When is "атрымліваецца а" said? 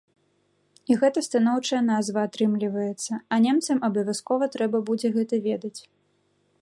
2.29-3.39